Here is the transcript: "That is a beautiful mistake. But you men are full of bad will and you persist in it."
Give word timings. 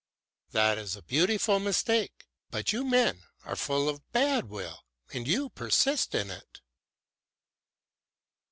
"That 0.49 0.79
is 0.79 0.95
a 0.95 1.03
beautiful 1.03 1.59
mistake. 1.59 2.25
But 2.49 2.73
you 2.73 2.83
men 2.83 3.21
are 3.45 3.55
full 3.55 3.87
of 3.87 4.11
bad 4.11 4.49
will 4.49 4.83
and 5.13 5.27
you 5.27 5.49
persist 5.49 6.15
in 6.15 6.31
it." 6.31 6.61